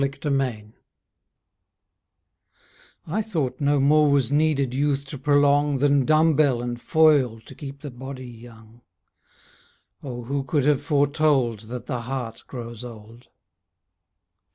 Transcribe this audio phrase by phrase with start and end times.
[0.01, 0.73] A SONG
[3.05, 7.53] I thought no more was needed Youth to prolong Than dumb bell and foil To
[7.53, 8.81] keep the body young.
[10.01, 13.27] Oh, who could have foretold That the heart grows old?